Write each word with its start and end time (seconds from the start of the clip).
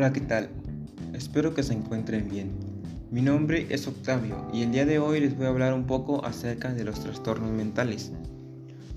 Hola, 0.00 0.14
¿qué 0.14 0.22
tal? 0.22 0.48
Espero 1.12 1.52
que 1.52 1.62
se 1.62 1.74
encuentren 1.74 2.30
bien. 2.30 2.52
Mi 3.10 3.20
nombre 3.20 3.66
es 3.68 3.86
Octavio 3.86 4.48
y 4.50 4.62
el 4.62 4.72
día 4.72 4.86
de 4.86 4.98
hoy 4.98 5.20
les 5.20 5.36
voy 5.36 5.44
a 5.44 5.50
hablar 5.50 5.74
un 5.74 5.86
poco 5.86 6.24
acerca 6.24 6.72
de 6.72 6.84
los 6.84 7.00
trastornos 7.00 7.50
mentales. 7.50 8.10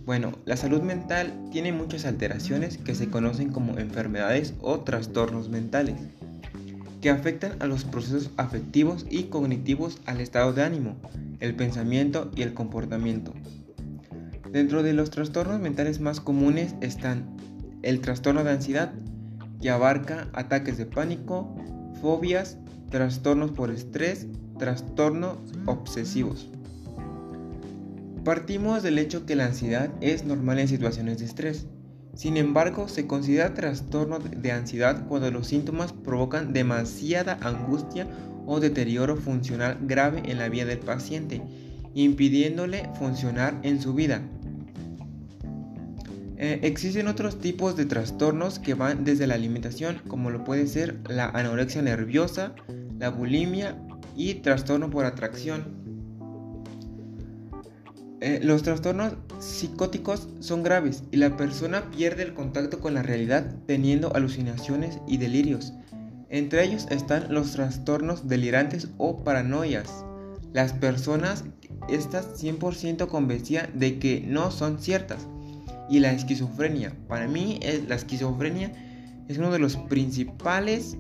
Bueno, 0.06 0.32
la 0.46 0.56
salud 0.56 0.82
mental 0.82 1.34
tiene 1.52 1.74
muchas 1.74 2.06
alteraciones 2.06 2.78
que 2.78 2.96
se 2.96 3.10
conocen 3.10 3.52
como 3.52 3.78
enfermedades 3.80 4.54
o 4.62 4.80
trastornos 4.80 5.50
mentales, 5.50 5.98
que 7.02 7.10
afectan 7.10 7.62
a 7.62 7.66
los 7.66 7.84
procesos 7.84 8.32
afectivos 8.38 9.06
y 9.10 9.24
cognitivos 9.24 10.00
al 10.06 10.22
estado 10.22 10.54
de 10.54 10.64
ánimo, 10.64 10.96
el 11.42 11.54
pensamiento 11.54 12.32
y 12.34 12.44
el 12.44 12.54
comportamiento. 12.54 13.34
Dentro 14.54 14.84
de 14.84 14.94
los 14.94 15.10
trastornos 15.10 15.60
mentales 15.60 16.00
más 16.00 16.22
comunes 16.22 16.76
están 16.80 17.26
el 17.82 18.00
trastorno 18.00 18.46
de 18.46 18.52
ansiedad, 18.52 18.94
que 19.64 19.70
abarca 19.70 20.28
ataques 20.34 20.78
de 20.78 20.86
pánico, 20.86 21.56
fobias, 22.02 22.58
trastornos 22.90 23.52
por 23.52 23.72
estrés, 23.72 24.28
trastornos 24.60 25.38
obsesivos. 25.66 26.50
Partimos 28.26 28.84
del 28.84 29.00
hecho 29.00 29.26
que 29.26 29.38
la 29.38 29.46
ansiedad 29.46 29.90
es 30.02 30.26
normal 30.26 30.60
en 30.60 30.68
situaciones 30.68 31.20
de 31.20 31.26
estrés. 31.26 31.66
Sin 32.14 32.36
embargo, 32.36 32.90
se 32.90 33.08
considera 33.08 33.54
trastorno 33.54 34.20
de 34.20 34.52
ansiedad 34.52 35.08
cuando 35.08 35.32
los 35.32 35.48
síntomas 35.48 35.94
provocan 35.94 36.52
demasiada 36.52 37.38
angustia 37.40 38.06
o 38.46 38.60
deterioro 38.60 39.16
funcional 39.16 39.78
grave 39.84 40.24
en 40.26 40.40
la 40.40 40.50
vida 40.50 40.66
del 40.66 40.80
paciente, 40.80 41.42
impidiéndole 41.94 42.90
funcionar 43.00 43.58
en 43.64 43.80
su 43.82 43.94
vida, 43.94 44.24
eh, 46.46 46.60
existen 46.64 47.08
otros 47.08 47.40
tipos 47.40 47.78
de 47.78 47.86
trastornos 47.86 48.60
que 48.60 48.74
van 48.74 49.06
desde 49.06 49.28
la 49.28 49.36
alimentación, 49.36 50.02
como 50.10 50.30
lo 50.30 50.44
puede 50.44 50.68
ser 50.68 51.00
la 51.08 51.30
anorexia 51.30 51.82
nerviosa, 51.82 52.54
la 53.00 53.08
bulimia 53.08 53.78
y 54.18 54.34
trastorno 54.34 54.90
por 54.90 55.06
atracción. 55.06 55.64
Eh, 58.20 58.42
los 58.44 58.62
trastornos 58.62 59.14
psicóticos 59.40 60.28
son 60.42 60.64
graves 60.64 61.06
y 61.12 61.16
la 61.16 61.38
persona 61.38 61.90
pierde 61.92 62.24
el 62.24 62.34
contacto 62.34 62.82
con 62.82 62.94
la 62.94 63.04
realidad 63.04 63.56
teniendo 63.66 64.14
alucinaciones 64.14 65.00
y 65.08 65.20
delirios. 65.20 65.72
Entre 66.28 66.66
ellos 66.66 66.88
están 66.90 67.34
los 67.34 67.54
trastornos 67.54 68.28
delirantes 68.28 68.90
o 68.98 69.24
paranoias. 69.24 70.04
Las 70.52 70.74
personas 70.74 71.46
están 71.88 72.26
100% 72.26 73.08
convencidas 73.08 73.70
de 73.74 73.98
que 73.98 74.26
no 74.28 74.52
son 74.52 74.82
ciertas 74.82 75.26
y 75.90 76.00
la 76.00 76.12
esquizofrenia. 76.12 76.96
Para 77.08 77.28
mí 77.28 77.60
la 77.88 77.96
esquizofrenia 77.96 78.72
es 79.28 79.38
uno 79.38 79.52
de 79.52 79.60
los 79.60 79.78
principales 79.78 80.98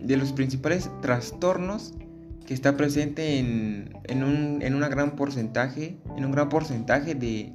de 0.00 0.16
los 0.18 0.32
principales 0.32 0.90
trastornos 1.00 1.94
que 2.46 2.52
está 2.52 2.76
presente 2.76 3.38
en, 3.38 4.22
un, 4.22 4.60
en 4.60 4.74
una 4.74 4.88
gran 4.88 5.16
porcentaje, 5.16 5.96
en 6.16 6.26
un 6.26 6.32
gran 6.32 6.50
porcentaje 6.50 7.14
de, 7.14 7.54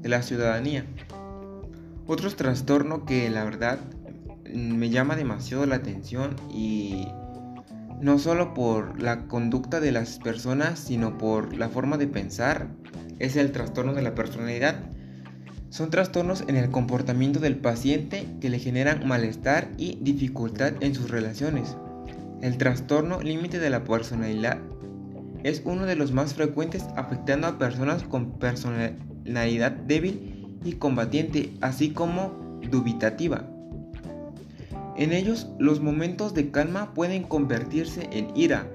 de 0.00 0.08
la 0.08 0.22
ciudadanía. 0.22 0.84
Otro 2.06 2.28
trastorno 2.30 3.04
que 3.04 3.30
la 3.30 3.44
verdad 3.44 3.78
me 4.52 4.90
llama 4.90 5.14
demasiado 5.14 5.66
la 5.66 5.76
atención 5.76 6.34
y 6.52 7.06
no 8.00 8.18
solo 8.18 8.54
por 8.54 9.00
la 9.00 9.26
conducta 9.26 9.78
de 9.78 9.92
las 9.92 10.18
personas, 10.18 10.78
sino 10.78 11.18
por 11.18 11.56
la 11.56 11.68
forma 11.68 11.96
de 11.96 12.08
pensar, 12.08 12.68
es 13.18 13.36
el 13.36 13.52
trastorno 13.52 13.94
de 13.94 14.02
la 14.02 14.14
personalidad. 14.14 14.76
Son 15.70 15.90
trastornos 15.90 16.44
en 16.48 16.56
el 16.56 16.70
comportamiento 16.70 17.40
del 17.40 17.56
paciente 17.56 18.26
que 18.40 18.48
le 18.48 18.58
generan 18.58 19.06
malestar 19.06 19.68
y 19.76 19.98
dificultad 20.00 20.72
en 20.80 20.94
sus 20.94 21.10
relaciones. 21.10 21.76
El 22.40 22.56
trastorno 22.56 23.20
límite 23.20 23.58
de 23.58 23.70
la 23.70 23.84
personalidad 23.84 24.58
es 25.44 25.62
uno 25.64 25.86
de 25.86 25.96
los 25.96 26.12
más 26.12 26.34
frecuentes 26.34 26.84
afectando 26.96 27.46
a 27.46 27.58
personas 27.58 28.02
con 28.02 28.38
personalidad 28.38 29.72
débil 29.72 30.58
y 30.64 30.72
combatiente, 30.74 31.52
así 31.60 31.90
como 31.90 32.60
dubitativa. 32.70 33.44
En 34.96 35.12
ellos, 35.12 35.48
los 35.58 35.80
momentos 35.80 36.34
de 36.34 36.50
calma 36.50 36.92
pueden 36.92 37.22
convertirse 37.22 38.08
en 38.10 38.36
ira, 38.36 38.66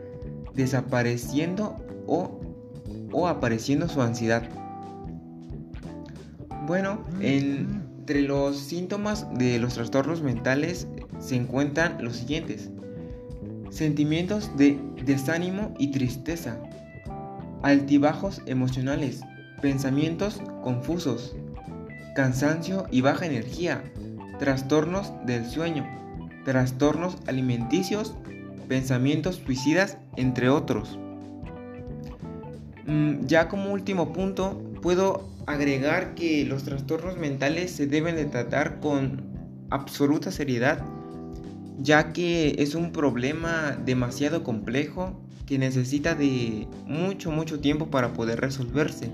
desapareciendo 0.53 1.77
o, 2.07 3.27
apareciendo 3.27 3.89
su 3.89 4.01
ansiedad. 4.01 4.43
Bueno, 6.65 7.03
entre 7.19 8.21
los 8.21 8.57
síntomas 8.57 9.27
de 9.37 9.59
los 9.59 9.73
trastornos 9.73 10.21
mentales 10.21 10.87
se 11.19 11.35
encuentran 11.35 11.97
los 12.01 12.15
siguientes. 12.15 12.69
Sentimientos 13.69 14.55
de 14.55 14.79
desánimo 15.03 15.73
y 15.77 15.91
tristeza, 15.91 16.61
altibajos 17.63 18.41
emocionales, 18.45 19.21
pensamientos 19.61 20.41
confusos, 20.63 21.35
cansancio 22.15 22.85
y 22.91 23.01
baja 23.01 23.25
energía, 23.25 23.83
trastornos 24.39 25.11
del 25.25 25.45
sueño, 25.45 25.85
trastornos 26.45 27.17
alimenticios, 27.27 28.15
pensamientos 28.69 29.41
suicidas, 29.45 29.97
entre 30.15 30.47
otros. 30.47 30.97
Mm, 32.85 33.25
ya 33.25 33.49
como 33.49 33.71
último 33.71 34.13
punto, 34.13 34.61
puedo 34.83 35.29
agregar 35.47 36.13
que 36.13 36.45
los 36.45 36.63
trastornos 36.63 37.17
mentales 37.17 37.71
se 37.71 37.87
deben 37.87 38.17
de 38.17 38.25
tratar 38.25 38.81
con 38.81 39.21
absoluta 39.69 40.29
seriedad, 40.29 40.83
ya 41.79 42.11
que 42.11 42.57
es 42.59 42.75
un 42.75 42.91
problema 42.91 43.77
demasiado 43.85 44.43
complejo 44.43 45.17
que 45.45 45.57
necesita 45.57 46.15
de 46.15 46.67
mucho, 46.85 47.31
mucho 47.31 47.61
tiempo 47.61 47.87
para 47.87 48.11
poder 48.13 48.41
resolverse. 48.41 49.09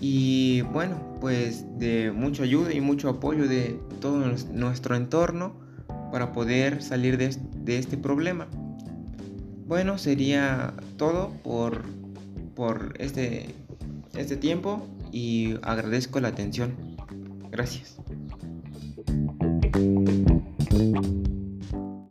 Y 0.00 0.62
bueno, 0.72 0.96
pues 1.20 1.64
de 1.78 2.10
mucha 2.10 2.42
ayuda 2.42 2.74
y 2.74 2.80
mucho 2.80 3.08
apoyo 3.08 3.46
de 3.46 3.78
todo 4.00 4.18
nuestro 4.52 4.96
entorno 4.96 5.52
para 6.10 6.32
poder 6.32 6.82
salir 6.82 7.16
de, 7.16 7.78
este 7.78 7.96
problema. 7.96 8.48
Bueno, 9.68 9.98
sería 9.98 10.74
todo 10.96 11.30
por, 11.44 11.82
por 12.56 12.94
este 12.98 13.54
este 14.16 14.36
tiempo 14.36 14.86
y 15.12 15.54
agradezco 15.62 16.20
la 16.20 16.28
atención. 16.28 16.74
Gracias. 17.50 17.99